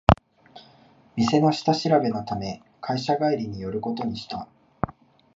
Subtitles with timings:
[1.15, 4.47] 店の下調べのため会社帰りに寄ることにした